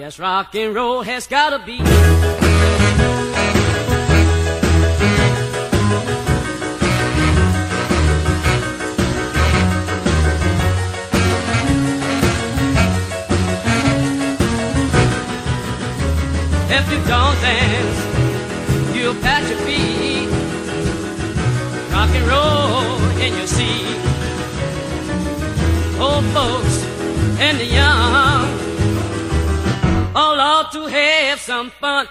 Yes, 0.00 0.16
rock 0.18 0.54
and 0.54 0.74
roll 0.74 1.02
has 1.02 1.26
got 1.26 1.50
to 1.50 1.58
be. 1.58 1.74
If 1.74 1.80
you 16.90 16.96
don't 17.04 17.38
dance, 17.42 18.00
you'll 18.96 19.14
pat 19.16 19.46
your 19.50 19.58
feet. 19.66 20.30
Rock 21.92 22.08
and 22.08 22.26
roll 22.26 22.96
in 23.20 23.36
your 23.36 23.46
seat. 23.46 23.98
Old 26.00 26.24
folks 26.32 26.84
and 27.38 27.60
the 27.60 27.66
young 27.66 28.29
to 30.72 30.86
have 30.86 31.40
some 31.40 31.70
fun. 31.70 32.06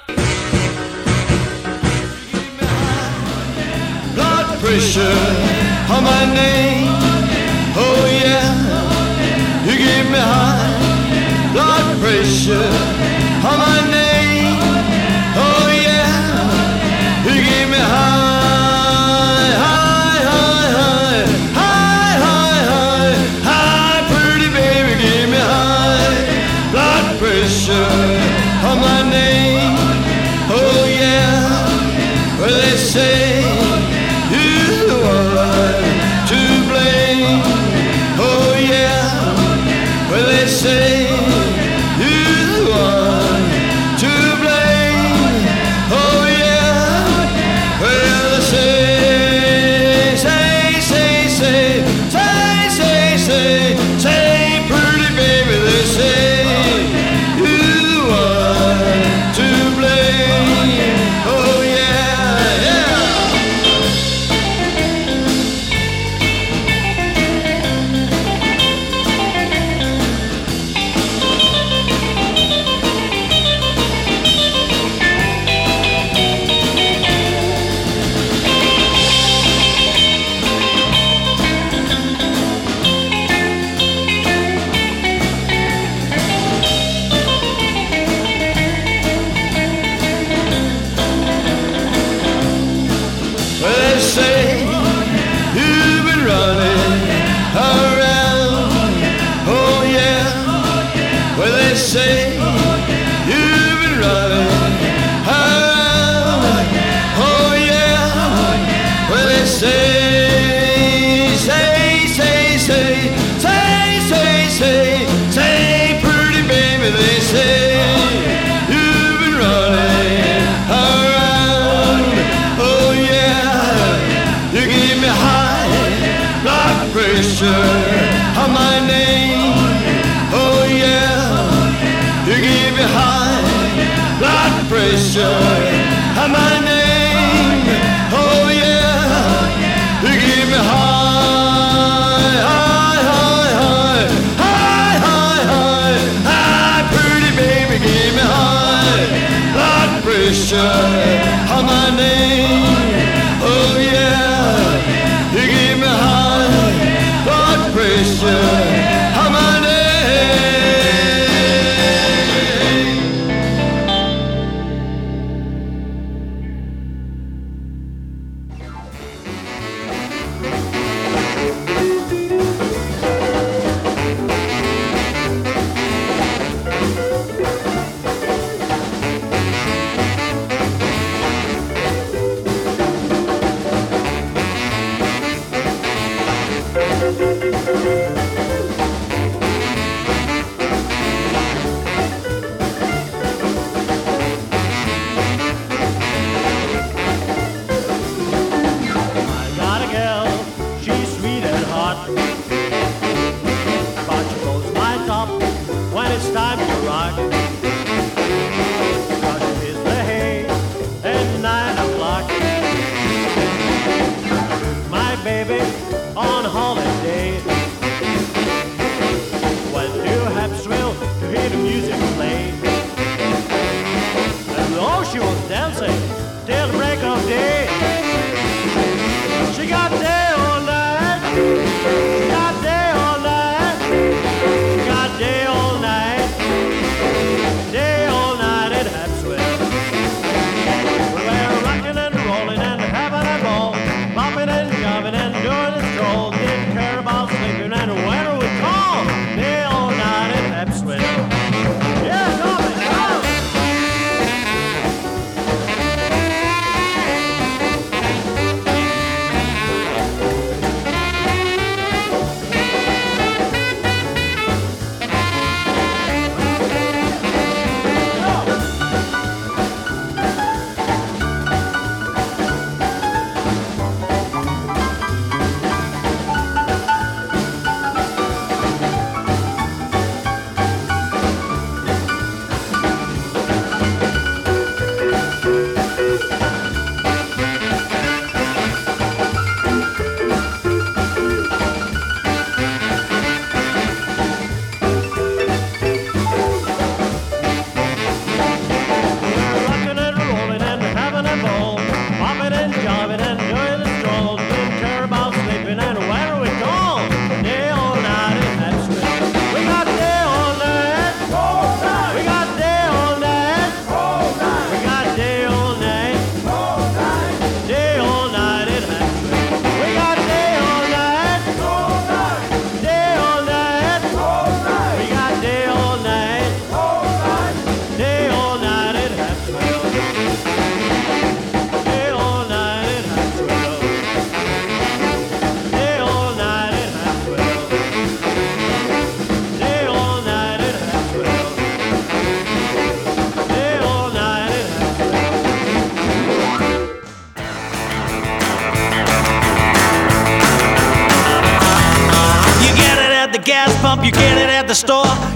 Blood 4.15 4.59
pressure 4.59 5.19
on 5.89 6.03
my 6.03 6.25
name. 6.33 6.87
Oh 7.81 8.05
yeah, 8.21 9.63
you 9.65 9.77
give 9.77 10.11
me 10.11 10.19
high 10.19 11.53
blood 11.53 12.01
pressure 12.01 12.69
on 13.47 13.59
my 13.59 13.91
name. 13.91 13.98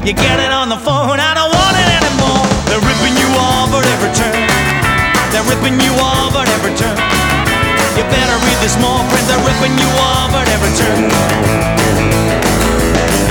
You 0.04 0.12
get 0.12 0.36
it 0.44 0.52
on 0.52 0.68
the 0.68 0.76
phone. 0.76 1.16
I 1.16 1.32
don't 1.32 1.48
want 1.48 1.76
it 1.80 1.88
anymore. 1.88 2.44
They're 2.68 2.84
ripping 2.84 3.16
you 3.16 3.30
off 3.40 3.72
at 3.72 3.88
every 3.88 4.12
turn. 4.12 4.36
They're 5.32 5.48
ripping 5.48 5.80
you 5.80 5.96
off 5.96 6.36
at 6.36 6.48
every 6.60 6.76
turn. 6.76 7.00
You 7.96 8.04
better 8.12 8.38
read 8.44 8.60
the 8.60 8.68
small 8.68 9.00
print. 9.08 9.24
They're 9.32 9.46
ripping 9.48 9.72
you 9.80 9.88
off 10.04 10.36
at 10.36 10.48
every 10.52 10.72
turn. 10.76 11.08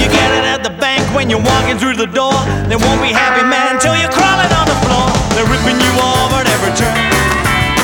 You 0.00 0.08
get 0.08 0.32
it 0.32 0.48
at 0.48 0.64
the 0.64 0.72
bank 0.80 1.04
when 1.12 1.28
you're 1.28 1.44
walking 1.44 1.76
through 1.76 2.00
the 2.00 2.08
door. 2.08 2.40
They 2.72 2.80
won't 2.80 3.04
be 3.04 3.12
happy, 3.12 3.44
man, 3.44 3.76
till 3.76 3.92
you're 3.92 4.12
crawling 4.16 4.48
on 4.56 4.64
the 4.64 4.78
floor. 4.88 5.12
They're 5.36 5.48
ripping 5.52 5.76
you 5.76 5.92
off 6.00 6.32
at 6.40 6.48
every 6.48 6.72
turn. 6.72 6.96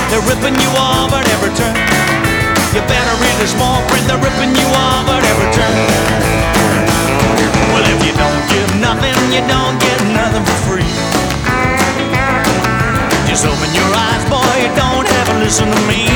They're 0.08 0.24
ripping 0.24 0.56
you 0.56 0.70
off 0.80 1.12
at 1.12 1.28
every 1.28 1.52
turn. 1.52 1.76
You 2.72 2.80
better 2.88 3.14
read 3.20 3.36
the 3.36 3.48
small 3.52 3.84
print. 3.92 4.08
They're 4.08 4.22
ripping 4.24 4.56
you 4.56 4.66
off 4.72 5.04
at 5.12 5.22
every 5.28 5.48
turn. 5.52 6.57
Nothing, 8.80 9.14
you 9.34 9.42
don't 9.50 9.76
get 9.82 9.98
nothing 10.14 10.44
for 10.46 10.58
free. 10.66 10.90
Just 13.26 13.44
open 13.44 13.70
your 13.74 13.90
eyes, 13.90 14.24
boy. 14.30 14.54
You 14.62 14.70
don't 14.74 15.06
ever 15.06 15.34
listen 15.42 15.66
to 15.68 15.80
me. 15.90 16.06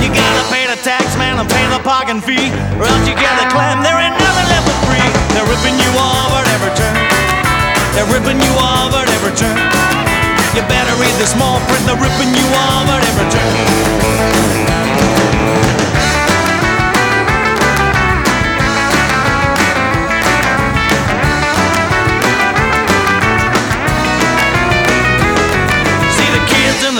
You 0.00 0.08
gotta 0.12 0.44
pay 0.52 0.66
the 0.66 0.76
tax 0.80 1.16
man 1.16 1.38
and 1.38 1.48
pay 1.48 1.64
the 1.72 1.80
parking 1.84 2.20
fee, 2.20 2.50
or 2.80 2.84
else 2.88 3.04
you 3.08 3.14
get 3.14 3.32
a 3.40 3.46
clam. 3.52 3.84
There 3.84 3.96
ain't 4.00 4.16
nothing 4.16 4.48
left 4.48 4.66
for 4.68 4.78
free. 4.88 5.08
They're 5.36 5.48
ripping 5.48 5.76
you 5.78 5.90
off 6.00 6.32
at 6.40 6.48
every 6.56 6.72
turn. 6.76 6.96
They're 7.94 8.10
ripping 8.10 8.40
you 8.40 8.52
off 8.58 8.92
at 8.96 9.08
every 9.08 9.34
turn. 9.36 9.56
You 10.56 10.62
better 10.68 10.94
read 11.00 11.14
the 11.20 11.26
small 11.26 11.60
print. 11.68 11.84
They're 11.86 12.00
ripping 12.00 12.32
you 12.32 12.46
off 12.52 12.88
at 12.88 13.02
every 13.04 13.28
turn. 13.30 14.63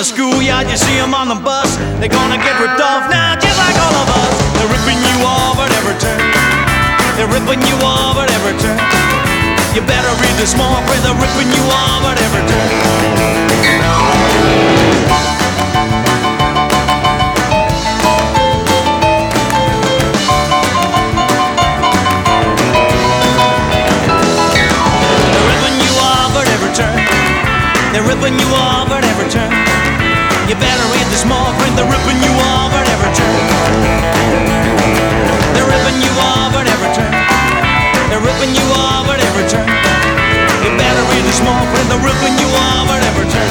The 0.05 0.13
schoolyard, 0.13 0.69
you 0.69 0.77
see 0.77 1.01
them 1.01 1.15
on 1.15 1.29
the 1.29 1.41
bus. 1.41 1.81
They're 1.97 2.13
gonna 2.13 2.37
get 2.37 2.61
ripped 2.61 2.81
off 2.81 3.09
now, 3.09 3.41
just 3.41 3.57
like 3.57 3.73
all 3.81 3.97
of 4.05 4.09
us. 4.13 4.37
They're 4.61 4.69
ripping 4.69 5.01
you 5.01 5.17
off 5.25 5.57
at 5.65 5.73
every 5.81 5.97
turn. 5.97 6.21
They're 7.17 7.33
ripping 7.33 7.65
you 7.65 7.77
off 7.81 8.21
at 8.21 8.29
every 8.37 8.53
turn. 8.61 8.77
You 9.73 9.81
better 9.89 10.13
read 10.21 10.37
the 10.37 10.45
small 10.45 10.77
print. 10.85 11.01
They're 11.05 11.17
ripping 11.17 11.49
you 11.57 11.65
off 11.73 12.05
at 12.05 12.21
every 12.21 12.45
turn. 12.53 12.69
They're 27.93 28.03
ripping 28.03 28.39
you 28.41 28.47
off 28.53 28.91
at 28.91 29.05
every 29.05 29.31
turn. 29.31 29.64
You 30.45 30.55
better 30.57 30.87
read 30.93 31.09
the 31.09 31.17
small 31.17 31.57
print. 31.57 31.73
They're 31.75 31.89
ripping 31.89 32.21
you 32.21 32.29
off 32.53 32.73
at 32.77 32.85
every 32.93 33.09
turn. 33.17 33.33
They're 35.57 35.65
ripping 35.65 35.99
you 36.05 36.13
off 36.21 36.53
at 36.53 36.69
every 36.69 36.93
turn. 36.93 37.13
They're 38.13 38.21
ripping 38.21 38.53
you 38.53 38.67
off 38.77 39.09
at 39.09 39.25
every 39.25 39.49
turn. 39.49 39.65
You 40.61 40.71
better 40.77 41.05
read 41.09 41.25
the 41.25 41.33
small 41.33 41.65
print. 41.73 41.89
They're 41.89 42.05
ripping 42.05 42.37
you 42.37 42.49
off 42.61 42.93
at 42.93 43.03
every 43.09 43.25
turn. 43.33 43.49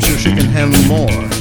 Sure 0.00 0.18
she 0.18 0.30
can 0.34 0.46
handle 0.46 0.82
more. 0.84 1.35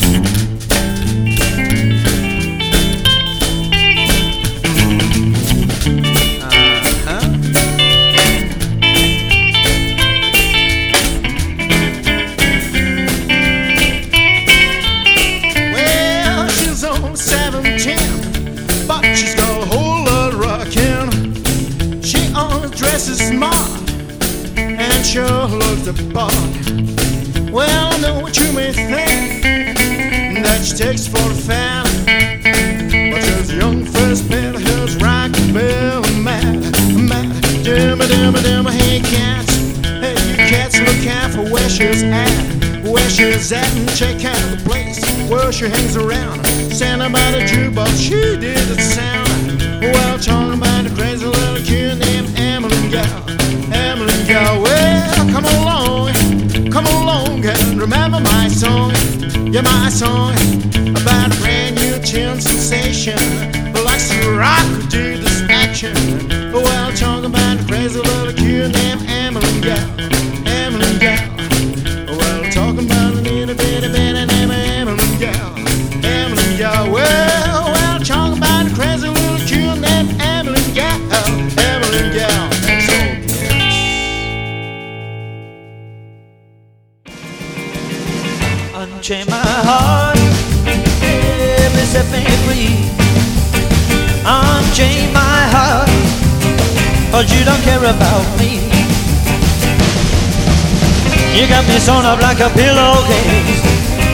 Up 102.06 102.22
like 102.22 102.40
a 102.40 102.50
pillowcase, 102.54 103.66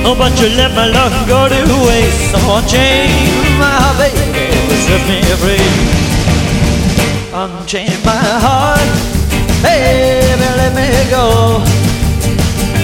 oh, 0.07 0.15
but 0.15 0.31
you 0.39 0.48
let 0.55 0.71
my 0.71 0.88
love 0.88 1.12
go 1.27 1.50
to 1.51 1.62
waste. 1.88 2.31
So 2.31 2.39
unchain 2.55 3.12
my 3.60 3.83
baby, 4.00 4.48
set 4.88 5.03
me 5.12 5.19
free. 5.43 5.67
Unchain 7.36 7.91
my 8.07 8.24
heart, 8.45 8.88
baby, 9.60 10.48
let 10.55 10.71
me 10.71 10.88
go. 11.12 11.60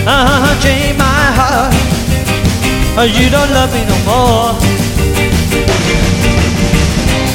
Uh-huh, 0.04 0.52
unchain 0.52 0.98
my 1.00 1.24
heart, 1.40 1.72
or 3.00 3.08
you 3.08 3.30
don't 3.32 3.52
love 3.56 3.72
me 3.72 3.88
no 3.88 3.98
more. 4.04 4.52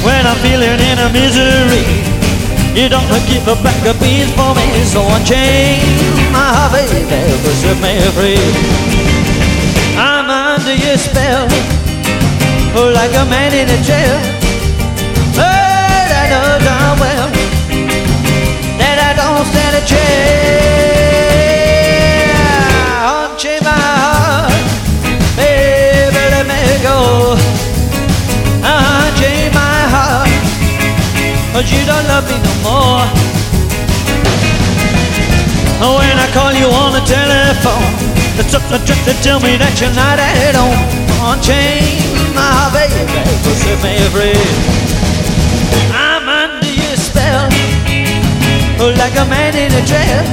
When 0.05 0.21
I'm 0.29 0.37
feeling 0.45 0.77
in 0.77 0.97
a 0.99 1.09
misery, 1.09 2.12
you 2.75 2.89
don't 2.89 3.07
keep 3.29 3.45
a 3.47 3.55
bag 3.61 3.85
of 3.87 3.99
beans 4.01 4.31
for 4.33 4.53
me, 4.55 4.83
so 4.83 5.01
unchain 5.15 5.79
my 6.33 6.69
baby, 6.73 7.05
but 7.43 7.53
set 7.61 7.77
me 7.77 8.01
free. 8.17 8.41
I'm 9.95 10.29
under 10.29 10.73
your 10.73 10.97
spell, 10.97 11.47
like 12.73 13.13
a 13.13 13.25
man 13.29 13.53
in 13.53 13.69
a 13.69 13.77
jail. 13.83 14.19
But 15.35 16.09
I 16.09 16.25
know 16.31 16.57
darn 16.65 16.99
well 16.99 17.29
that 18.81 18.97
I 19.09 19.13
don't 19.21 19.45
stand 19.45 19.75
a 19.77 19.83
chance. 19.85 20.01
Unchain 23.05 23.61
my 23.61 23.77
heart, 24.03 24.49
baby, 25.37 26.23
let 26.33 26.45
me 26.49 26.61
go. 26.81 26.97
Unchain 28.65 29.53
my 29.53 29.79
heart, 29.93 30.29
you 31.69 31.85
don't 31.85 32.05
love 32.07 32.22
more. 32.63 33.05
When 35.83 36.15
I 36.15 36.27
call 36.31 36.53
you 36.55 36.67
on 36.71 36.93
the 36.95 37.03
telephone, 37.03 37.83
it's 38.39 38.53
up 38.55 38.63
the 38.71 38.79
trip 38.87 38.99
to 39.03 39.13
tell 39.21 39.39
me 39.39 39.57
that 39.59 39.75
you're 39.79 39.93
not 39.93 40.17
at 40.17 40.55
home. 40.55 40.79
Unchain 41.27 41.99
my 42.33 42.71
baby, 42.73 43.03
but 43.43 43.55
set 43.59 43.79
me 43.83 43.99
free. 44.15 44.39
I'm 45.91 46.27
under 46.27 46.71
your 46.71 46.97
spell, 46.97 47.51
like 48.97 49.15
a 49.19 49.25
man 49.27 49.55
in 49.55 49.71
a 49.71 49.83
jail. 49.85 50.23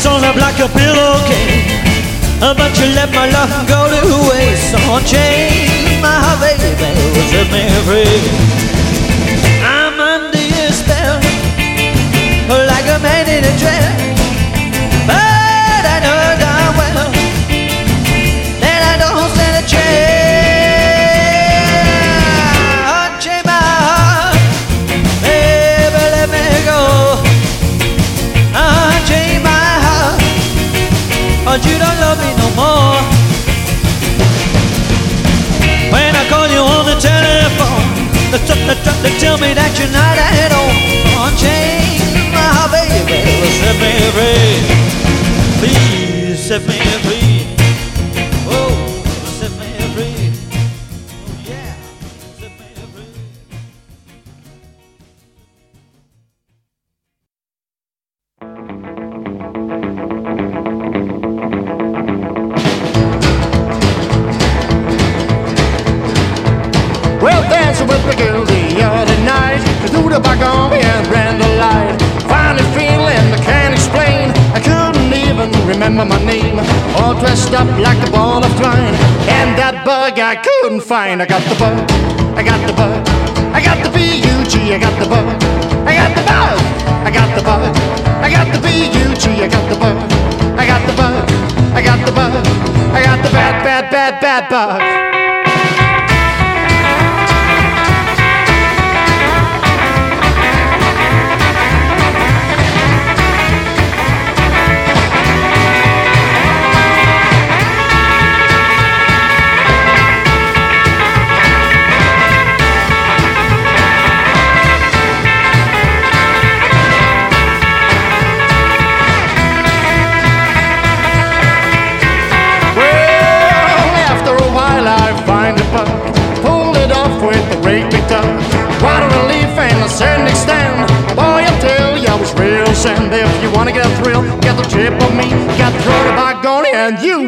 Me 0.00 0.04
sewn 0.04 0.24
up 0.24 0.36
like 0.36 0.58
a 0.58 0.68
pillowcase, 0.72 1.76
but 2.40 2.72
you 2.80 2.86
let 2.96 3.12
my 3.12 3.28
love 3.28 3.52
go 3.68 3.84
to 3.84 4.00
waste. 4.30 4.70
So 4.72 4.78
unchain 4.96 6.00
my 6.00 6.16
baby, 6.40 6.72
set 7.28 7.52
me 7.52 7.68
free. 7.84 8.89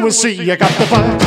Will 0.03 0.11
see. 0.11 0.51
I 0.51 0.55
got 0.57 0.71
the 0.77 0.85
bug, 0.91 1.21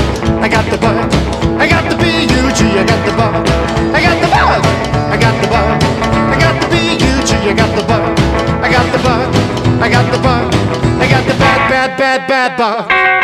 I 0.45 0.49
got 0.49 0.71
the 0.71 0.76
bug, 0.76 1.11
I 1.59 1.66
got 1.66 1.88
the 1.90 1.97
B-U-G, 1.97 2.78
I 2.78 2.85
got 2.85 3.00
the 3.06 3.16
bug, 3.16 3.49
I 3.97 4.02
got 4.04 4.21
the 4.21 4.28
bug, 4.28 4.64
I 5.09 5.16
got 5.16 5.42
the 5.42 5.49
bug, 5.49 5.83
I 6.28 6.38
got 6.38 6.61
the 6.61 6.68
B-U-G, 6.68 7.37
I 7.37 7.54
got 7.54 7.75
the 7.75 7.83
bug, 7.88 8.18
I 8.61 8.71
got 8.71 8.92
the 8.92 8.99
bug, 8.99 9.80
I 9.80 9.88
got 9.88 10.12
the 10.12 10.18
bug, 10.18 10.54
I 11.00 11.09
got 11.09 11.25
the 11.26 11.35
bad, 11.38 11.71
bad, 11.71 11.97
bad, 11.97 12.28
bad 12.28 12.56
bug. 12.59 13.15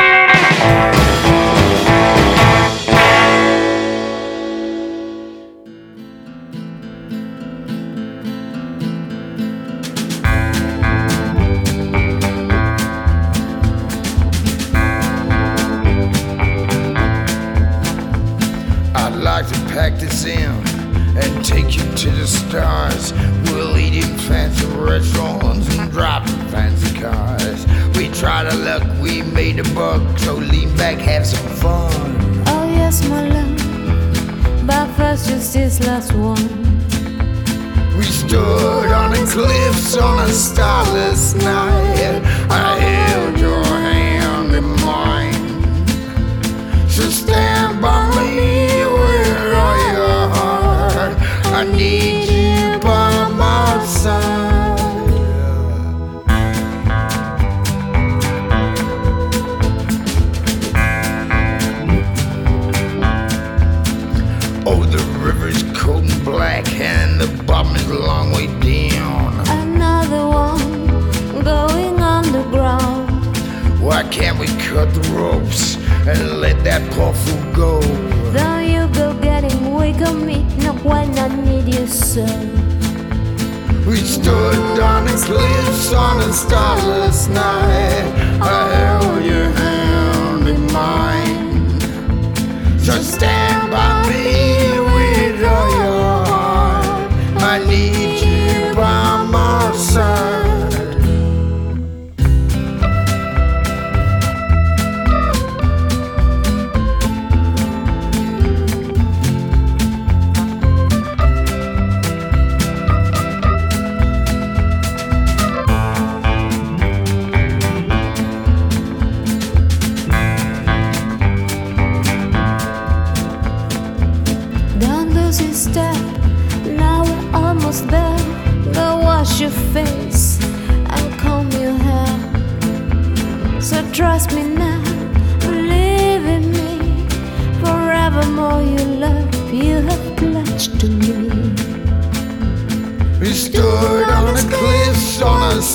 Can 74.13 74.37
we 74.37 74.47
cut 74.69 74.93
the 74.93 75.01
ropes 75.17 75.77
and 76.07 76.39
let 76.43 76.63
that 76.65 76.83
poor 76.93 77.15
fool 77.15 77.53
go? 77.55 77.81
Though 78.31 78.59
you 78.59 78.87
go 78.93 79.15
getting 79.23 79.75
weak 79.75 80.03
on 80.07 80.27
me, 80.27 80.45
not 80.59 80.85
when 80.85 81.19
I 81.19 81.29
need 81.29 81.75
you 81.75 81.87
so. 81.87 82.27
We 83.87 83.97
stood 83.97 84.81
on 84.81 85.09
its 85.09 85.31
lips 85.31 85.95
on 85.95 86.21
a 86.21 86.31
starless 86.31 87.29
night. 87.29 88.05
I 88.43 88.75
held 88.77 89.25
your 89.25 89.51
hand 89.51 90.47
in 90.47 90.71
mine. 90.71 91.81
So 92.81 92.93
stand. 93.01 93.42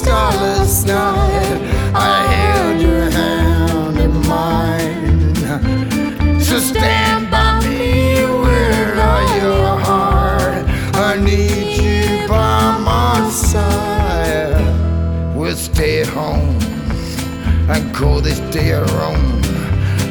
starless 0.07 0.85
night, 0.85 1.59
I 1.93 2.17
held 2.33 2.81
your 2.81 3.09
hand 3.09 3.99
in 3.99 4.13
mine. 4.25 5.35
So 6.39 6.59
stand 6.59 7.29
by 7.29 7.59
me, 7.67 8.23
where 8.23 8.95
are 8.95 9.25
your 9.43 9.77
heart? 9.87 10.63
I 11.09 11.19
need 11.19 11.75
you 11.83 12.25
by 12.25 12.77
my 12.91 13.29
side. 13.29 14.63
We'll 15.35 15.57
stay 15.57 16.05
home 16.05 16.57
and 17.69 17.93
call 17.93 18.21
this 18.21 18.39
day 18.55 18.71
our 18.71 18.89
own. 19.09 19.41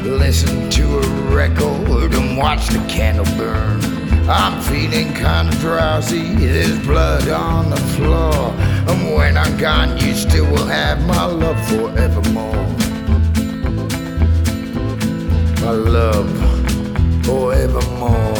Listen 0.03 0.69
to 0.77 0.99
a 0.99 1.07
record 1.41 2.13
and 2.13 2.37
watch 2.37 2.67
the 2.67 2.85
candle 2.87 3.25
burn. 3.35 3.79
I'm 4.29 4.61
feeling 4.61 5.11
kinda 5.13 5.55
drowsy, 5.59 6.35
there's 6.35 6.77
blood 6.85 7.27
on 7.29 7.71
the 7.71 7.81
floor. 7.95 8.53
I'm 9.37 9.55
gone, 9.57 9.97
you 9.99 10.15
still 10.15 10.45
will 10.45 10.65
have 10.65 11.05
my 11.05 11.25
love 11.25 11.59
forevermore. 11.69 12.65
My 15.61 15.71
love 15.71 16.29
forevermore. 17.23 18.36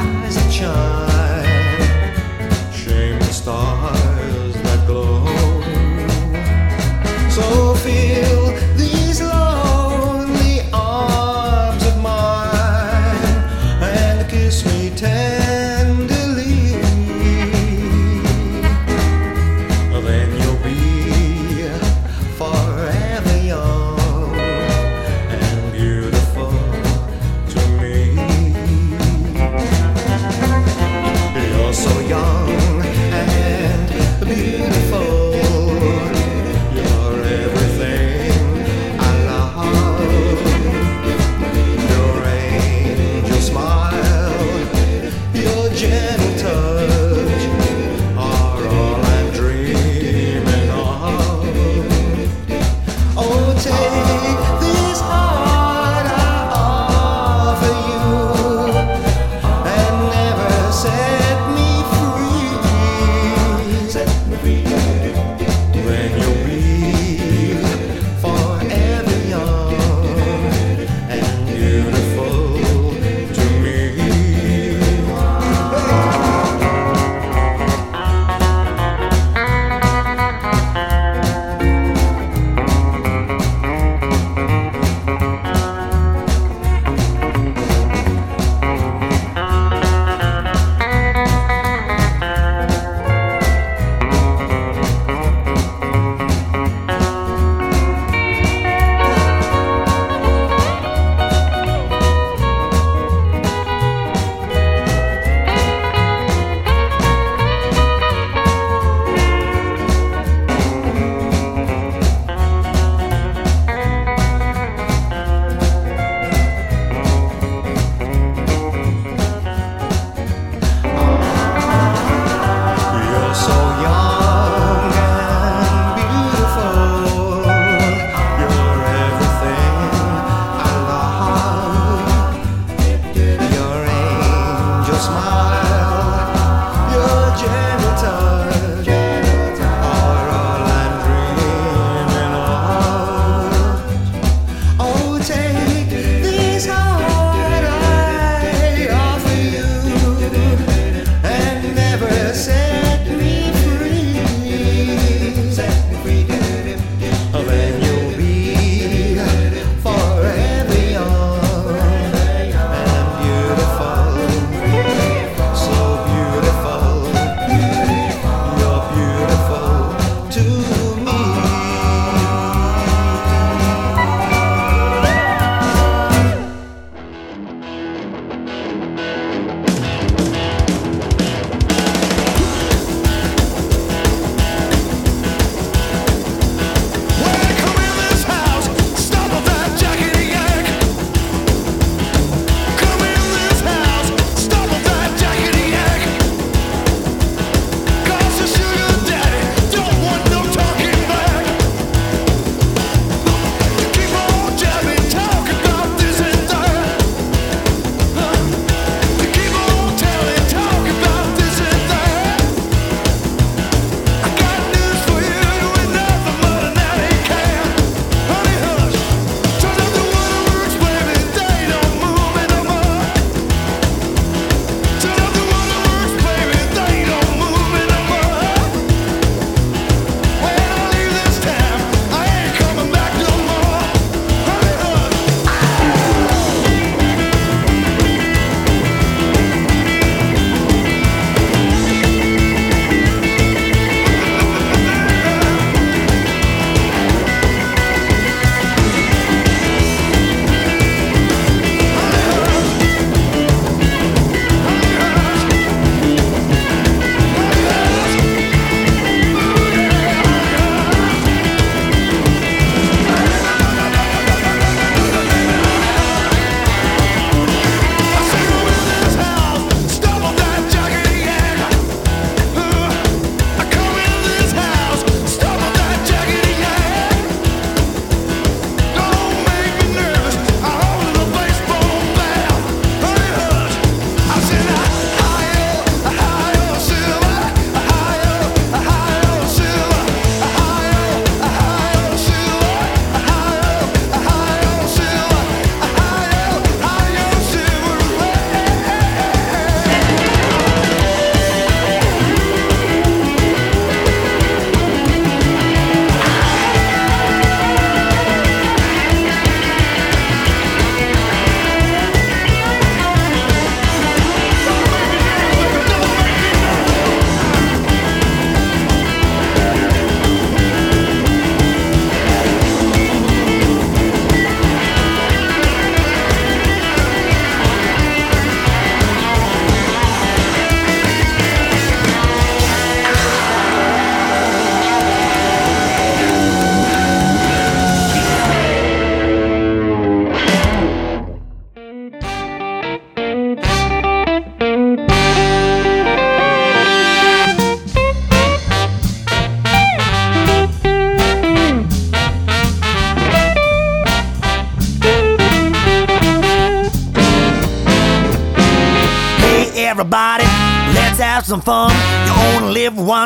eyes 0.00 0.36
a 0.36 0.50
charm. 0.50 0.99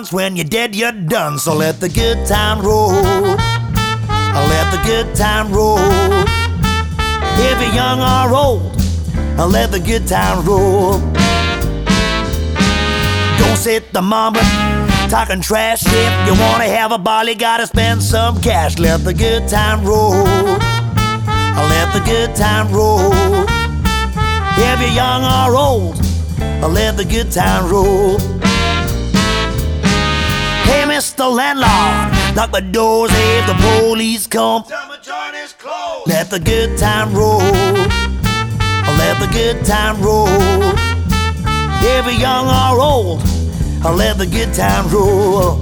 Once. 0.05 0.13
When 0.13 0.37
you're 0.37 0.45
dead, 0.45 0.75
you're 0.75 0.93
done. 0.93 1.39
So 1.39 1.55
let 1.55 1.81
the 1.81 1.89
good 1.89 2.27
time 2.27 2.61
roll. 2.61 2.91
Uh, 2.91 4.47
let 4.49 4.71
the 4.71 4.83
good 4.85 5.15
time 5.15 5.53
roll. 5.53 5.79
If 7.39 7.61
you're 7.61 7.75
young 7.75 8.01
or 8.01 8.35
old, 8.35 8.77
uh, 9.39 9.47
let 9.47 9.71
the 9.71 9.81
good 9.81 10.07
time 10.07 10.45
roll. 10.45 10.99
Don't 13.39 13.57
sit 13.57 13.93
the 13.93 14.03
mama 14.03 14.41
talking 15.09 15.41
trash. 15.41 15.83
If 15.87 16.27
you 16.27 16.35
wanna 16.41 16.69
have 16.69 16.93
a 16.93 16.99
ball, 16.99 17.25
you 17.25 17.35
gotta 17.35 17.67
spend 17.67 18.03
some 18.03 18.41
cash. 18.41 18.79
Let 18.79 19.05
the 19.05 19.15
good 19.15 19.49
time 19.49 19.85
roll. 19.85 20.27
Uh, 21.57 21.67
let 21.69 21.93
the 21.93 22.03
good 22.05 22.35
time 22.35 22.71
roll. 22.73 23.13
If 24.57 24.81
you're 24.81 24.97
young 25.03 25.23
or 25.25 25.57
old, 25.57 25.97
let 26.73 26.97
the 26.97 27.05
good 27.05 27.31
time 27.31 27.71
roll. 27.71 28.34
Hey, 30.75 30.83
Mr. 30.83 31.33
Landlord, 31.33 32.37
lock 32.37 32.51
the 32.51 32.61
doors 32.61 33.13
if 33.15 33.47
the 33.47 33.55
police 33.63 34.27
come. 34.27 34.65
Let 36.05 36.31
the 36.31 36.41
good 36.41 36.77
time 36.77 37.15
roll. 37.15 37.39
Let 38.99 39.21
the 39.21 39.29
good 39.33 39.65
time 39.65 40.03
roll. 40.03 40.27
You're 41.81 42.11
young 42.11 42.49
or 42.49 42.81
old, 42.81 43.23
let 43.85 44.19
the 44.19 44.27
good 44.27 44.53
time 44.53 44.91
roll. 44.91 45.61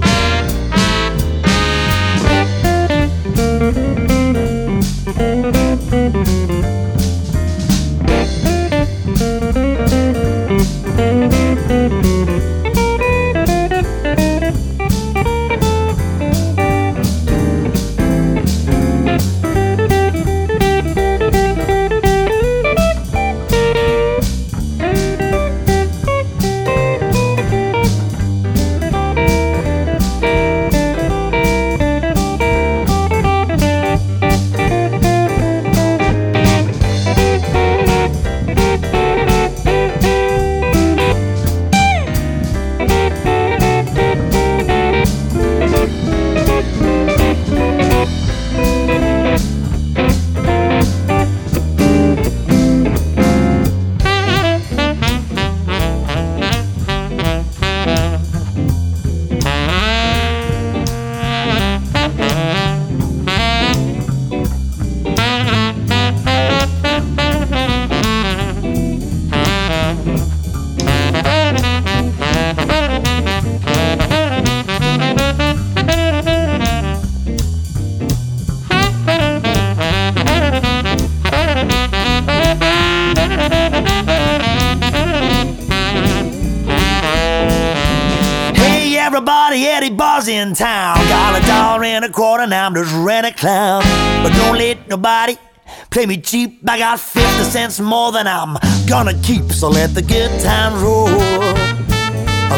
Play 96.05 96.17
me 96.17 96.21
cheap. 96.21 96.59
I 96.67 96.77
got 96.77 96.99
50 96.99 97.43
cents 97.43 97.79
more 97.79 98.11
than 98.11 98.27
I'm 98.27 98.57
gonna 98.87 99.13
keep. 99.21 99.51
So 99.51 99.69
let 99.69 99.93
the 99.93 100.01
good 100.01 100.31
times 100.41 100.81
roll. 100.81 101.07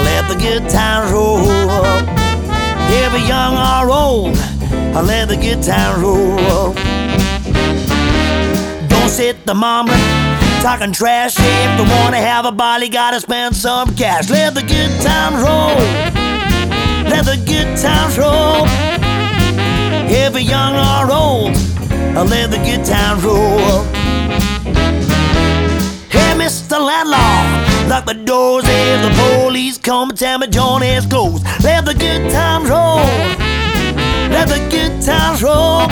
Let 0.08 0.28
the 0.28 0.36
good 0.36 0.68
times 0.70 1.12
roll. 1.12 1.44
You're 2.90 3.28
young 3.28 3.56
or 3.56 3.92
old, 3.92 4.36
let 5.06 5.28
the 5.28 5.38
good 5.38 5.62
times 5.62 6.02
roll. 6.02 6.74
Don't 8.88 9.10
sit 9.10 9.46
the 9.46 9.54
mama 9.54 9.94
talking 10.62 10.92
trash. 10.92 11.36
If 11.38 11.80
you 11.80 11.86
wanna 11.98 12.18
have 12.18 12.46
a 12.46 12.52
body, 12.52 12.90
gotta 12.90 13.20
spend 13.20 13.56
some 13.56 13.96
cash. 13.96 14.30
Let 14.30 14.56
the 14.56 14.62
good 14.62 14.94
times 15.02 15.38
roll. 15.46 15.78
Let 17.12 17.26
the 17.26 17.38
good 17.46 17.78
times 17.78 18.18
roll. 18.18 18.66
You're 20.10 20.40
young 20.40 20.76
or 20.76 21.12
old, 21.12 21.56
let 22.24 22.52
the 22.52 22.58
good 22.58 22.86
times 22.86 23.24
roll. 23.24 23.84
Hey, 26.10 26.34
Mr. 26.38 26.80
Landlord, 26.80 27.90
lock 27.90 28.06
the 28.06 28.14
doors 28.14 28.64
if 28.68 29.02
the 29.02 29.12
police 29.22 29.78
come 29.78 30.10
and 30.10 30.18
tell 30.18 30.40
me 30.40 30.48
John 30.48 30.82
is 30.84 31.06
closed. 31.06 31.44
Let 31.64 31.86
the 31.86 31.94
good 31.94 32.32
times 32.32 32.70
roll. 32.70 33.06
Let 34.30 34.48
the 34.48 34.60
good 34.70 35.02
times 35.02 35.44
roll. 35.44 35.88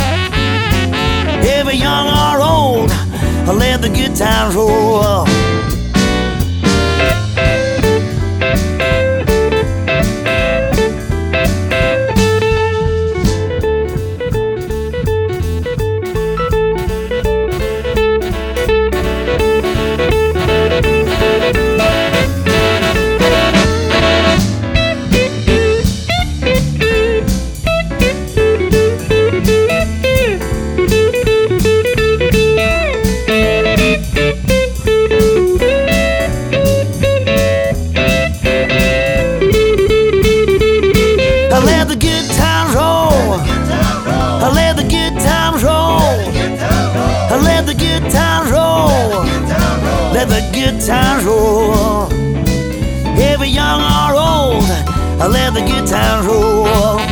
You're 1.73 1.81
young 1.81 2.07
or 2.07 2.41
old, 2.41 2.89
let 3.57 3.81
the 3.81 3.89
good 3.89 4.15
times 4.15 4.53
roll. 4.53 5.25
Let 55.27 55.53
the 55.53 55.61
times 55.85 56.25
roll. 56.25 57.02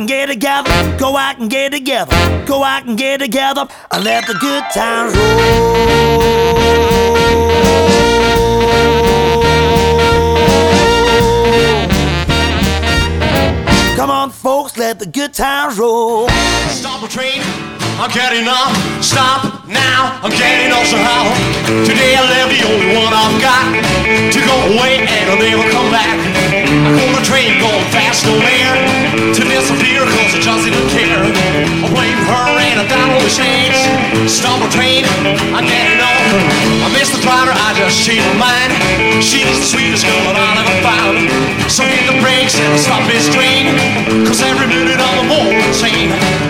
And 0.00 0.08
get 0.08 0.26
together, 0.26 0.70
go 0.98 1.16
out 1.16 1.38
and 1.38 1.50
get 1.50 1.72
together, 1.72 2.16
go 2.46 2.64
out 2.64 2.86
and 2.86 2.96
get 2.96 3.20
together, 3.20 3.68
and 3.90 4.02
let 4.02 4.26
the 4.26 4.32
good 4.34 4.64
times 4.72 5.14
roll. 5.14 5.36
Come 13.96 14.10
on, 14.10 14.30
folks, 14.30 14.78
let 14.78 14.98
the 14.98 15.06
good 15.06 15.34
times 15.34 15.78
roll. 15.78 16.28
Stop 16.70 17.02
the 17.02 17.08
train. 17.08 17.79
I'm 18.00 18.08
getting 18.16 18.48
up, 18.48 18.72
stop 19.04 19.68
now, 19.68 20.16
I'm 20.24 20.32
getting 20.32 20.72
off 20.72 20.88
somehow. 20.88 21.28
Today 21.84 22.16
I 22.16 22.24
live 22.32 22.48
the 22.48 22.64
only 22.64 22.96
one 22.96 23.12
I've 23.12 23.36
got 23.44 23.76
to 24.08 24.40
go 24.40 24.56
away 24.72 25.04
and 25.04 25.28
I'll 25.28 25.36
never 25.36 25.68
come 25.68 25.92
back. 25.92 26.16
I 26.16 26.96
call 26.96 27.12
the 27.12 27.20
train 27.28 27.60
going 27.60 27.84
fast, 27.92 28.24
nowhere 28.24 28.72
to 29.36 29.42
disappear 29.44 30.08
cause 30.16 30.32
I 30.32 30.40
just 30.40 30.64
didn't 30.64 30.88
care. 30.88 31.20
I 31.20 31.86
blame 31.92 32.16
her 32.24 32.48
and 32.72 32.80
I 32.80 32.88
down 32.88 33.12
all 33.12 33.20
the 33.20 33.28
shades. 33.28 33.76
Stop 34.24 34.64
a 34.64 34.68
train, 34.72 35.04
I'm 35.52 35.68
getting 35.68 36.00
off. 36.00 36.24
I 36.80 36.88
miss 36.96 37.12
the 37.12 37.20
driver, 37.20 37.52
I 37.52 37.76
just 37.76 38.00
changed 38.00 38.24
my 38.40 38.48
mind. 38.48 38.72
She's 39.20 39.44
the 39.44 39.68
sweetest 39.76 40.08
girl 40.08 40.24
that 40.24 40.40
I've 40.40 40.56
ever 40.56 40.76
found. 40.80 41.28
So 41.68 41.84
hit 41.84 42.08
the 42.08 42.16
brakes 42.24 42.56
and 42.56 42.64
I'll 42.64 42.80
stop 42.80 43.04
this 43.12 43.28
train, 43.28 43.76
cause 44.24 44.40
every 44.40 44.72
minute 44.72 44.96
I'm 44.96 45.20
a 45.20 45.26
more 45.28 45.52
insane. 45.52 46.49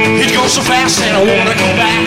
so 0.51 0.61
fast 0.63 0.99
and 0.99 1.15
I 1.15 1.23
wanna 1.23 1.55
go 1.55 1.69
back. 1.79 2.03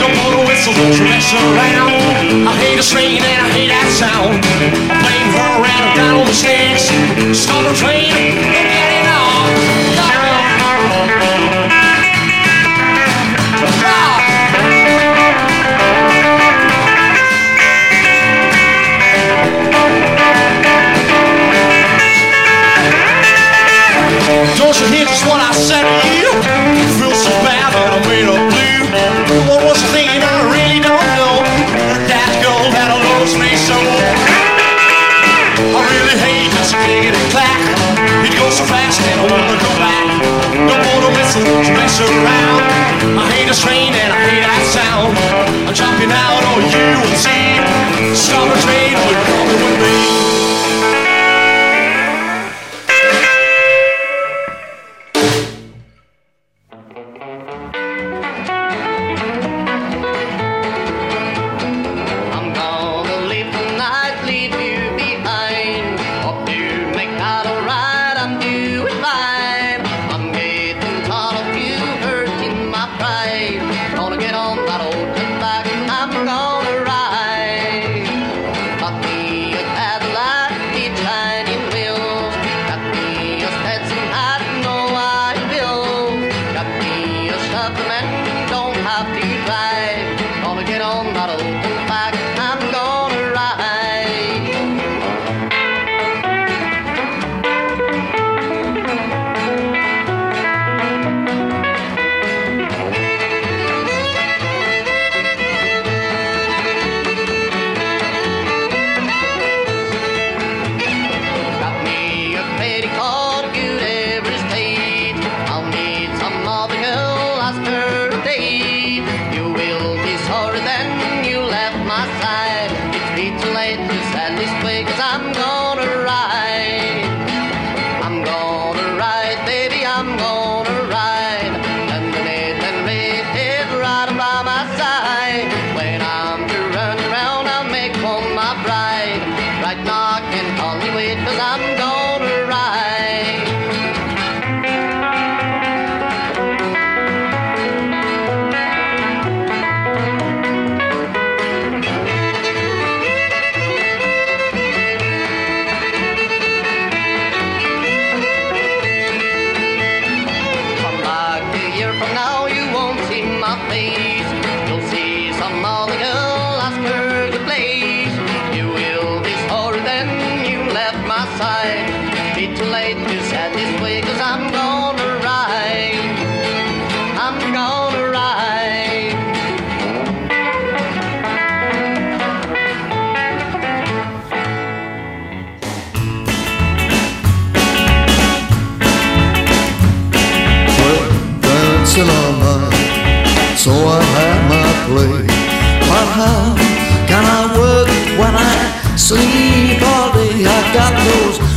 Don't 0.00 0.14
blow 0.16 0.40
the 0.40 0.46
whistle, 0.48 0.72
don't 0.72 0.96
you 0.96 1.04
mess 1.04 1.28
around. 1.34 2.48
I 2.48 2.56
hate 2.56 2.76
this 2.76 2.94
rain 2.94 3.20
and 3.20 3.40
I 3.44 3.50
hate 3.52 3.68
that 3.68 3.88
sound. 3.92 4.40
I 4.88 4.96
blame 5.04 5.28
her 5.36 5.68
and 5.68 5.84
I 5.84 5.96
got 5.96 6.16
on 6.16 6.24
the 6.24 6.32
stage. 6.32 6.88
Stop 7.36 7.60
the 7.68 7.74
train. 7.76 8.73
mess 41.94 42.10
around. 42.10 43.18
I 43.18 43.30
hate 43.32 43.48
a 43.48 43.54
train 43.54 43.92
and 43.94 44.12
I 44.12 44.20
hate 44.28 44.42
that 44.42 44.62
sound. 44.66 45.16
I'm 45.68 45.74
jumping 45.74 46.10
out 46.10 46.42
on 46.50 46.62
you 46.70 47.10
and 47.10 47.18
see. 47.18 47.33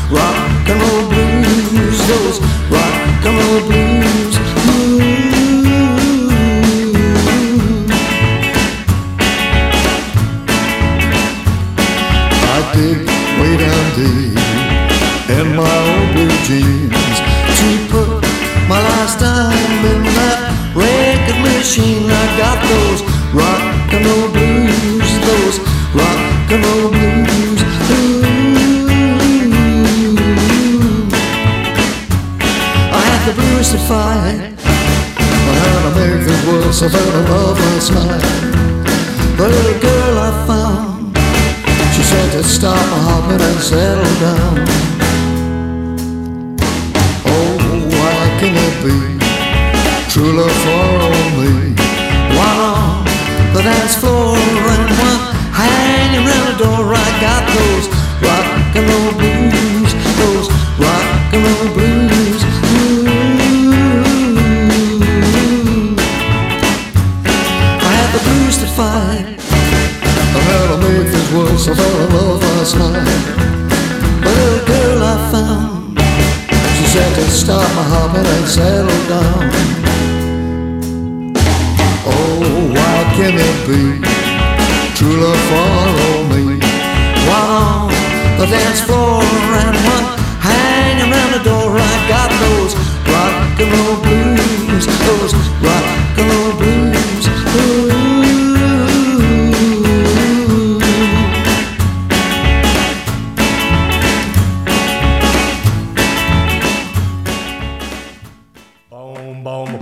Rock 0.09 0.56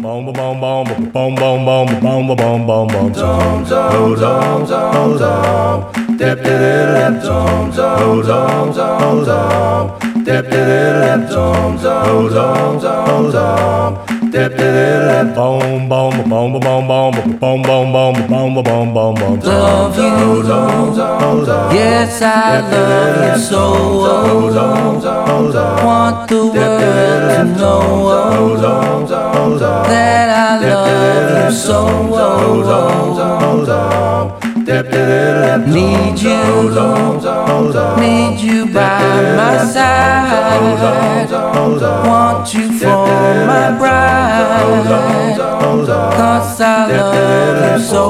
Boom, 0.06 0.24
boom, 0.24 0.34
boom, 0.34 0.86
boom, 0.86 1.12
boom, 1.12 1.36
boom, 1.36 1.66
boom, 1.66 1.99
boom, 1.99 2.28
boom, 2.28 2.36
boom, 2.38 2.68
boom, 2.68 2.88
boom. 2.88 3.12
Dum, 3.12 3.64
dum, 3.64 4.16
dum, 4.16 4.66
dum, 4.68 5.18
dum. 5.18 6.16
Dip, 6.16 6.43
dip, 6.43 7.24
dum, 7.24 7.72
dum, 7.72 8.22
dum, 8.22 8.72
dum, 8.72 9.26
dum. 9.26 10.24
Dip, 10.24 10.45
dip, 10.45 10.53
dip, 10.53 11.30
dum, 11.32 11.78
dum, 11.82 12.30
dum, 12.30 13.32
dum, 13.32 14.14
dip, 14.36 14.57
dip, 14.57 15.36
boom, 15.36 15.88
boom, 15.88 16.29
boom, 16.29 16.59
boom, 16.59 16.59
boom, 16.59 16.88
boom, 16.88 17.13
boom, 17.39 17.61
boom, 17.63 17.91
boom, 17.93 18.15
boom, 18.27 18.63
boom, 18.63 18.93
boom, 18.93 19.15
boom. 19.15 19.39
Love 19.39 19.97
you, 19.97 20.43
yes 21.73 22.21
I 22.21 22.59
love 22.69 23.38
you 23.38 23.41
so. 23.41 23.61
Want 25.86 26.27
the 26.27 26.36
world 26.36 27.31
to 27.31 27.43
know 27.57 27.81
that 29.88 30.29
I 30.29 30.59
love 30.59 31.45
you 31.45 31.57
so. 31.57 31.79
Need 34.66 36.18
you, 36.22 36.41
need 37.99 38.39
you 38.39 38.66
by 38.74 38.99
my 39.38 39.57
side. 39.63 41.30
Want 42.03 42.51
you 42.51 42.72
for 42.80 43.05
my 43.45 43.78
bride. 43.78 45.38
Cause 45.38 46.61
I 46.61 46.88
love 46.88 47.80
you 47.80 47.86
so. 47.86 48.03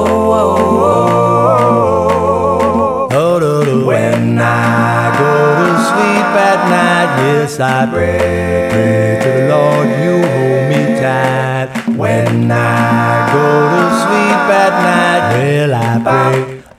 When 3.86 4.38
I 4.38 5.12
go 5.18 5.32
to 5.60 5.68
sleep 5.84 6.32
at 6.40 6.60
night, 6.70 7.10
yes, 7.22 7.60
I 7.60 7.86
pray, 7.86 8.68
pray 8.72 9.20
to 9.22 9.28
the 9.28 9.48
Lord 9.50 9.88
you 10.00 10.14
hold 10.26 10.62
me 10.70 10.82
tight. 11.00 11.68
When 11.96 12.50
I 12.50 13.30
go 13.32 13.44
to 13.72 13.82
sleep 14.00 14.48
at 14.56 14.72
night, 14.82 14.86
well, 14.86 14.94
I 14.94 15.00
pray 15.00 15.05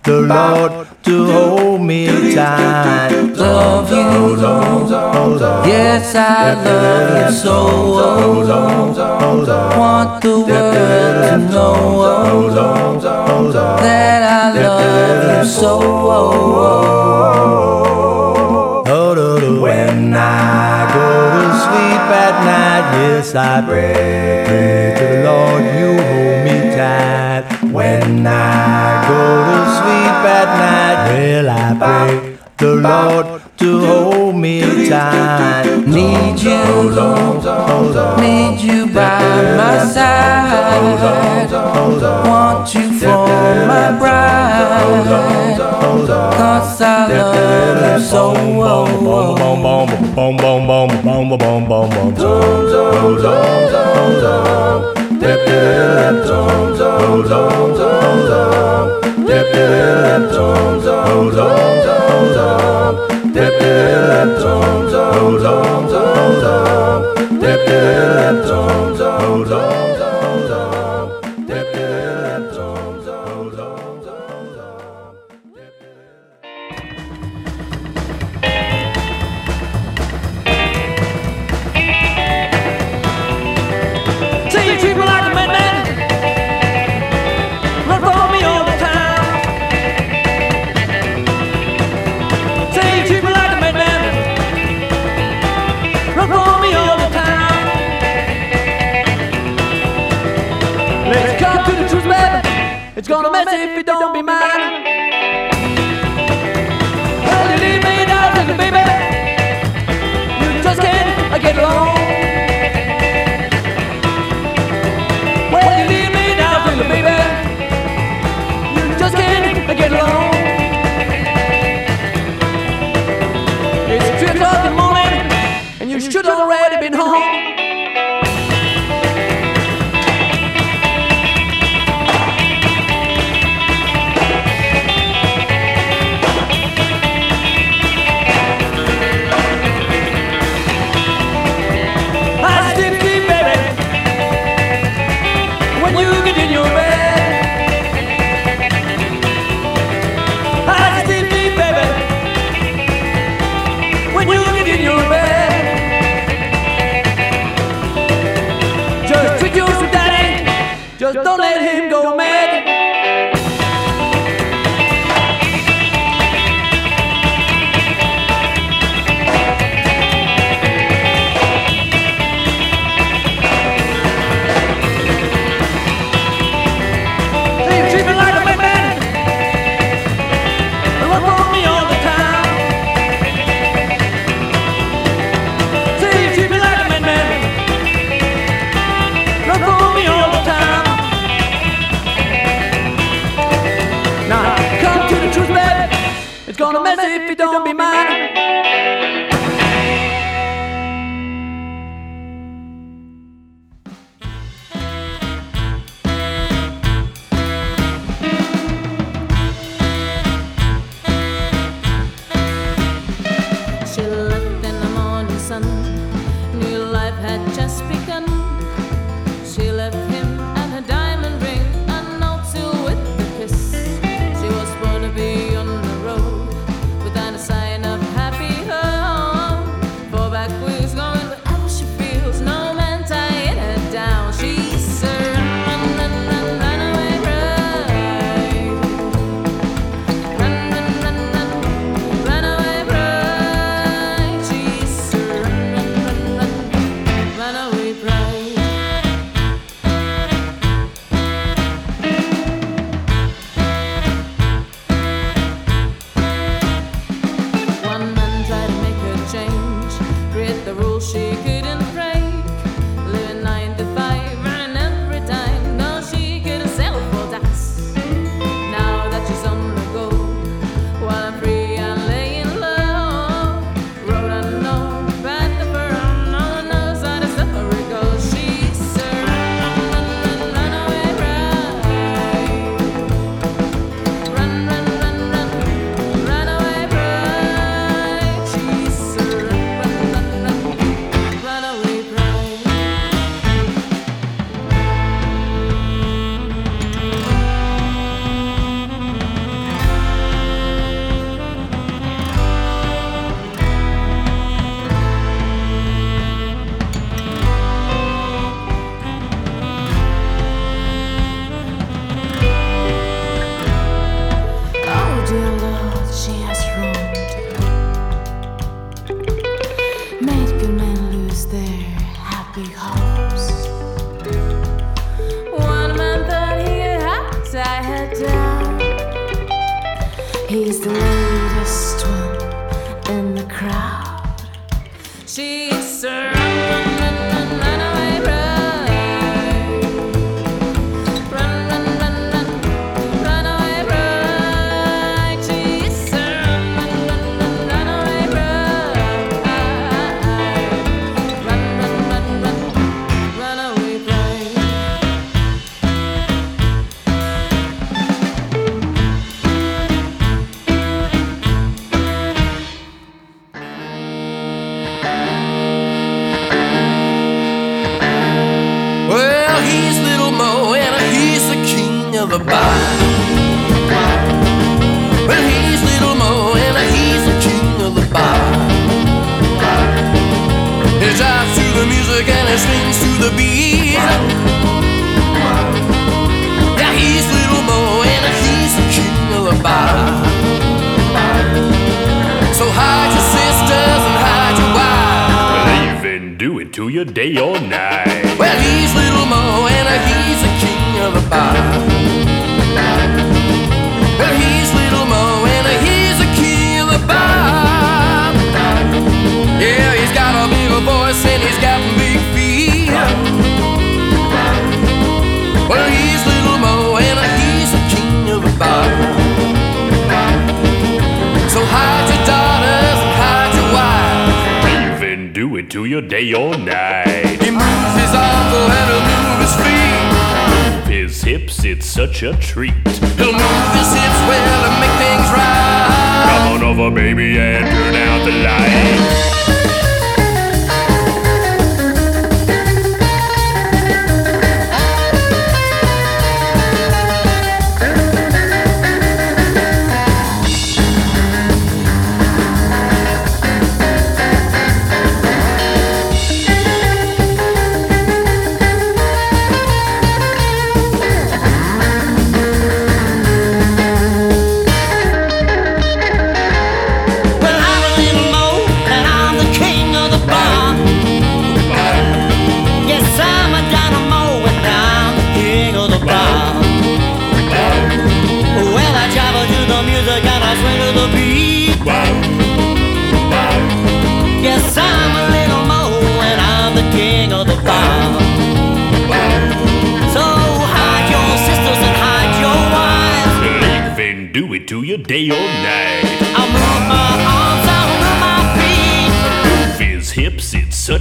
the 0.07 0.21
Lord 0.21 0.87
to 1.03 1.25
hold 1.25 1.81
me 1.81 2.33
tight. 2.33 3.11
Love 3.35 3.91
you, 3.91 4.37
yes, 5.67 6.15
I 6.15 6.53
love 6.63 7.31
you 7.31 7.35
so. 7.35 7.57
Want 9.77 10.21
the 10.23 10.39
world 10.39 11.27
to 11.27 11.37
know 11.51 12.49
that 13.81 14.21
I 14.23 14.61
love 14.61 15.43
you 15.43 15.51
so. 15.51 15.73
When 19.61 20.13
I 20.13 20.87
go 20.93 21.07
to 21.35 21.47
sleep 21.63 22.07
at 22.25 22.35
night, 22.45 22.85
yes, 22.97 23.35
I 23.35 23.61
pray, 23.67 24.43
pray 24.47 24.95
to 24.97 25.05
the 25.15 25.23
Lord 25.25 25.63
you 25.77 25.89
hold 26.01 26.37
me 26.45 26.57
tight. 26.75 27.43
When 27.73 28.25
I 28.25 28.31
go 28.31 28.35
to 28.37 28.45
sleep 28.47 28.66
at 30.27 30.47
night, 30.61 30.99
well, 31.09 31.49
I 31.49 31.67
pray 31.79 32.37
the 32.57 32.75
Lord 32.75 33.41
to 33.57 33.69
hold 33.85 34.35
me 34.35 34.89
tight. 34.89 35.65
Need 35.87 36.39
you, 36.41 36.57
need 38.21 38.61
you 38.61 38.93
by 38.93 39.55
my 39.57 39.85
side. 39.85 41.51
Want 42.27 42.73
you 42.75 42.99
for 42.99 43.27
my 43.67 43.97
bride. 43.97 45.57
Cause 46.37 46.81
I 46.81 47.07
love 47.07 47.99
you 47.99 48.05
so. 48.05 48.37
Boom, 52.17 52.57
dip 59.37 59.53
your 59.53 59.69
little 59.69 60.01
lap 60.01 60.31
tom 60.31 60.81
tom 60.81 61.31
tom 61.35 61.75
tom 61.85 62.23
tom 62.37 63.33
dip 63.33 63.61
your 63.61 63.75
little 63.77 64.09
lap 64.09 64.29
tom 64.41 64.89
tom 64.91 65.43
tom 65.43 65.89
tom 65.93 66.41
tom 66.41 67.39
dip 67.39 67.69
your 67.69 67.83
little 67.83 68.15
lap 68.15 68.47
tom 68.47 68.86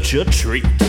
such 0.07 0.15
a 0.15 0.25
treat. 0.31 0.86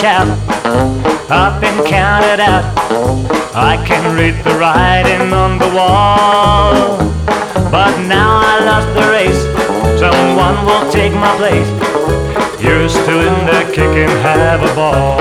Shout, 0.00 0.26
up 1.30 1.62
and 1.62 1.86
count 1.86 2.24
it 2.24 2.40
out. 2.40 2.64
I 3.54 3.76
can 3.86 4.16
read 4.16 4.32
the 4.42 4.56
writing 4.58 5.30
on 5.30 5.58
the 5.58 5.68
wall. 5.76 6.96
But 7.70 7.92
now 8.08 8.40
I 8.40 8.64
lost 8.64 8.88
the 8.96 9.06
race, 9.12 9.42
someone 10.00 10.56
will 10.64 10.90
take 10.90 11.12
my 11.12 11.36
place. 11.36 11.68
You're 12.64 12.88
still 12.88 13.20
in 13.20 13.44
the 13.44 13.60
kick 13.74 13.92
and 14.04 14.10
have 14.24 14.62
a 14.62 14.74
ball. 14.74 15.20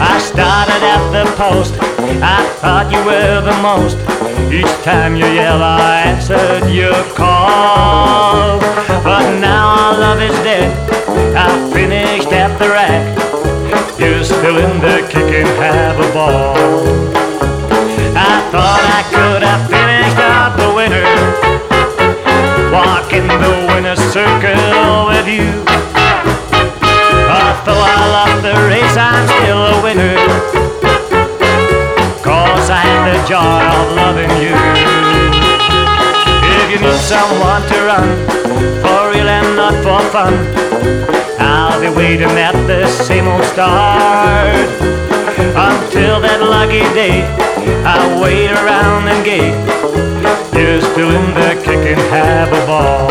I 0.00 0.18
started 0.18 0.82
at 0.82 1.04
the 1.12 1.24
post, 1.36 1.74
I 2.22 2.40
thought 2.60 2.88
you 2.90 3.04
were 3.04 3.42
the 3.44 3.56
most. 3.60 3.98
Each 4.50 4.72
time 4.82 5.14
you 5.14 5.26
yell, 5.26 5.62
I 5.62 6.04
answered 6.06 6.70
your 6.72 6.96
call. 7.12 8.60
But 9.04 9.40
now 9.40 9.76
our 9.76 9.98
love 9.98 10.22
is 10.22 10.36
dead, 10.42 10.72
I 11.40 11.48
finished 11.72 12.28
at 12.32 12.58
the 12.58 12.68
rack. 12.68 13.16
You're 13.98 14.24
still 14.24 14.58
in 14.58 14.80
the 14.84 15.00
kick 15.08 15.30
and 15.40 15.48
have 15.56 15.96
a 15.96 16.08
ball. 16.12 16.52
I 18.12 18.44
thought 18.52 18.84
I 18.84 19.00
could 19.08 19.42
have 19.48 19.64
finished 19.72 20.20
out 20.20 20.52
the 20.60 20.68
winner, 20.76 21.08
walking 22.68 23.24
the 23.24 23.52
winner's 23.72 24.02
circle 24.12 25.08
with 25.08 25.28
you. 25.32 25.48
Although 27.24 27.84
I 27.88 28.00
lost 28.16 28.38
the 28.44 28.56
race, 28.68 28.96
I'm 29.00 29.24
still 29.40 29.62
a 29.64 29.76
winner. 29.80 30.16
Cause 32.20 32.68
I 32.68 32.84
had 32.84 33.00
the 33.08 33.18
joy 33.24 33.60
of 33.80 33.96
loving 33.96 34.34
you. 34.44 34.56
If 36.52 36.66
you 36.68 36.78
need 36.84 37.00
someone 37.00 37.64
to 37.72 37.78
run, 37.88 38.08
for 38.84 39.08
real 39.08 39.28
and 39.28 39.56
not 39.56 39.74
for 39.80 40.04
fun, 40.12 40.34
I'll 41.80 41.90
be 41.90 41.96
waiting 41.96 42.28
at 42.36 42.52
the 42.66 42.86
same 42.86 43.26
old 43.26 43.42
start. 43.42 44.68
Until 45.56 46.20
that 46.20 46.42
lucky 46.42 46.84
day, 46.92 47.24
I 47.86 48.20
wait 48.20 48.50
around 48.52 49.08
and 49.08 49.24
gate. 49.24 49.56
Still 50.92 51.08
in 51.08 51.32
the 51.32 51.56
kick 51.64 51.96
and 51.96 52.00
have 52.12 52.52
a 52.52 52.66
ball. 52.66 53.08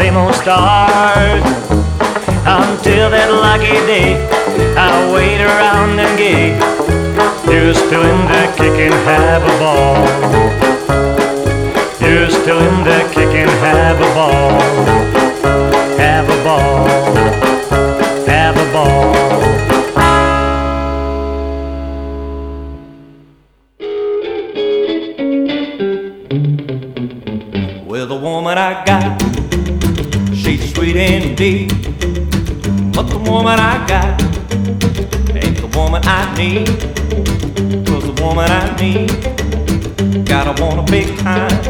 Same 0.00 0.16
old 0.16 0.34
start. 0.34 1.42
Until 2.48 3.10
that 3.10 3.28
lucky 3.28 3.76
day, 3.84 4.16
I 4.74 4.88
wait 5.12 5.42
around 5.44 6.00
and 6.00 6.16
gay. 6.16 6.56
You're 7.44 7.74
still 7.74 8.00
in 8.00 8.20
the 8.32 8.44
kick 8.56 8.76
and 8.80 8.96
have 9.04 9.42
a 9.44 9.54
ball. 9.60 10.00
You're 12.00 12.30
still 12.30 12.60
in 12.60 12.76
the 12.82 13.00
kick 13.12 13.32
and 13.42 13.50
have 13.60 13.98
a 14.00 14.10
ball. 14.16 14.52
Have 15.98 16.26
a 16.30 16.44
ball. 16.44 17.09
Need. 36.40 36.66
Cause 37.86 38.04
the 38.08 38.16
woman 38.22 38.48
I 38.48 38.64
need 38.80 39.10
gotta 40.24 40.52
wanna 40.62 40.84
be 40.84 41.02
kind, 41.18 41.60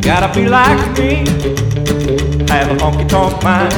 gotta 0.00 0.28
be 0.38 0.46
like 0.46 0.82
me, 0.98 1.12
have 2.52 2.68
a 2.70 2.76
honky 2.82 3.06
tonk 3.08 3.42
mind. 3.42 3.74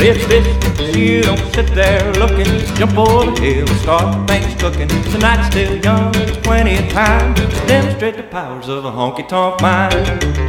Lips, 0.00 0.26
lips, 0.28 0.96
you 0.96 1.22
don't 1.22 1.44
sit 1.54 1.68
there 1.74 2.12
looking, 2.14 2.52
jump 2.76 2.98
over 2.98 3.30
the 3.30 3.40
hill 3.40 3.66
start 3.82 4.28
things 4.28 4.52
cooking. 4.60 4.88
The 5.12 5.18
night's 5.18 5.46
still 5.48 5.76
young, 5.76 6.10
there's 6.12 6.36
plenty 6.38 6.76
of 6.76 6.88
time 6.88 7.34
to 7.36 7.46
demonstrate 7.66 8.16
the 8.16 8.24
powers 8.24 8.68
of 8.68 8.84
a 8.84 8.90
honky 8.90 9.28
tonk 9.28 9.60
mind. 9.62 10.47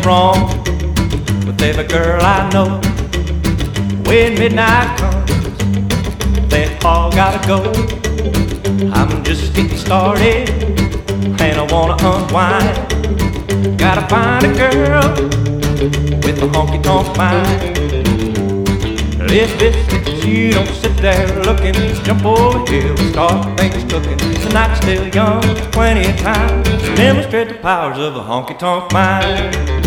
Thing 0.00 0.08
wrong 0.08 0.64
with 1.46 1.60
every 1.62 1.86
girl 1.86 2.20
I 2.22 2.48
know. 2.52 2.80
When 4.04 4.34
midnight 4.34 4.98
comes, 4.98 6.48
they 6.48 6.78
all 6.84 7.10
gotta 7.10 7.46
go. 7.46 7.60
I'm 8.92 9.22
just 9.24 9.54
getting 9.54 9.76
started, 9.76 10.48
and 11.40 11.58
I 11.58 11.66
wanna 11.72 11.96
unwind. 12.00 13.78
Gotta 13.78 14.06
find 14.08 14.44
a 14.46 14.54
girl 14.54 15.02
with 16.22 16.42
a 16.42 16.48
honky 16.48 16.82
tonk 16.82 17.16
mind. 17.16 17.78
If 19.32 19.62
it's 19.62 20.24
you 20.24 20.52
don't 20.52 20.68
sit 20.68 20.96
there 20.98 21.26
looking, 21.44 21.74
jump 22.04 22.24
over 22.24 22.70
here 22.70 22.96
start 23.10 23.58
things 23.58 23.84
cooking. 23.92 24.18
The 24.18 24.50
night's 24.52 24.80
still 24.80 25.06
young, 25.08 25.42
plenty 25.72 26.08
of 26.08 26.16
time 26.18 26.62
to 26.64 26.94
demonstrate 26.94 27.48
the 27.48 27.54
powers 27.54 27.98
of 27.98 28.16
a 28.16 28.20
honky 28.20 28.58
tonk 28.58 28.92
mind. 28.92 29.79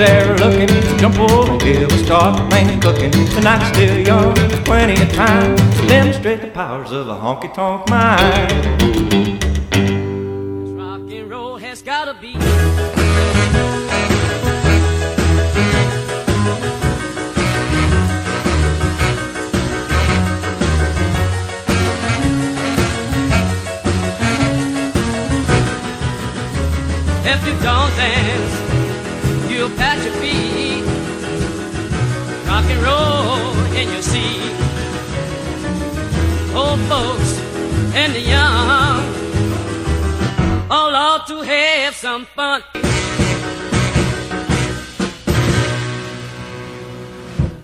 There 0.00 0.36
looking, 0.38 0.68
jump 0.98 1.18
over 1.18 1.64
here, 1.64 1.86
we 1.86 1.98
start 1.98 2.50
playing 2.50 2.80
cooking. 2.80 3.10
The 3.10 3.40
night's 3.42 3.68
still 3.68 3.98
young, 3.98 4.34
there's 4.34 4.64
plenty 4.64 5.00
of 5.02 5.12
time 5.12 5.56
to 5.56 5.86
demonstrate 5.86 6.40
the 6.40 6.48
powers 6.48 6.90
of 6.90 7.08
a 7.08 7.14
honky 7.14 7.52
tonk 7.52 7.88
mind. 7.90 9.39